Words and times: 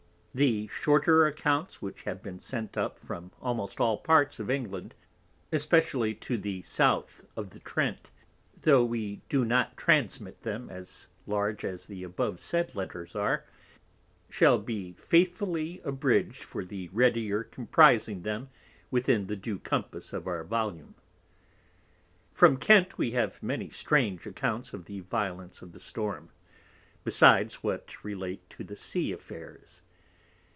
The 0.33 0.67
shorter 0.69 1.27
Accounts 1.27 1.81
which 1.81 2.03
have 2.03 2.23
been 2.23 2.39
sent 2.39 2.77
up 2.77 2.97
from 2.99 3.31
almost 3.41 3.81
all 3.81 3.97
parts 3.97 4.39
of 4.39 4.49
England, 4.49 4.95
especially 5.51 6.15
to 6.23 6.37
the 6.37 6.61
South 6.61 7.25
of 7.35 7.49
the 7.49 7.59
Trent; 7.59 8.11
_tho' 8.61 8.87
we 8.87 9.19
do 9.27 9.43
not 9.43 9.75
transmit 9.75 10.41
them 10.43 10.69
at 10.69 11.07
large 11.27 11.65
as 11.65 11.85
the 11.85 12.03
abovesaid 12.05 12.75
Letters 12.75 13.13
are, 13.13 13.43
shall 14.29 14.57
be 14.57 14.93
faithfully 14.93 15.81
abridg'd 15.83 16.37
for 16.43 16.63
the 16.63 16.87
readier 16.93 17.43
comprising 17.43 18.21
them 18.21 18.47
within 18.89 19.27
the 19.27 19.35
due 19.35 19.59
compass 19.59 20.13
of 20.13 20.27
our 20.27 20.45
Volume._ 20.45 20.93
From 22.33 22.55
Kent 22.55 22.91
_we 22.91 23.11
have 23.11 23.43
many 23.43 23.69
strange 23.69 24.25
Accounts 24.25 24.73
of 24.73 24.85
the 24.85 25.01
Violence 25.01 25.61
of 25.61 25.73
the 25.73 25.81
Storm, 25.81 26.29
besides 27.03 27.55
what 27.55 28.01
relate 28.01 28.49
to 28.51 28.63
the 28.63 28.77
Sea 28.77 29.11
Affairs. 29.11 29.81